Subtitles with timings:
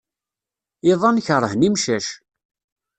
[0.91, 2.07] Iḍan keṛhen imcac.